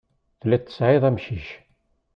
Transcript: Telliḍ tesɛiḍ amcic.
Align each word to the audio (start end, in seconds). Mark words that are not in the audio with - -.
Telliḍ 0.39 0.61
tesɛiḍ 0.63 1.03
amcic. 1.09 1.47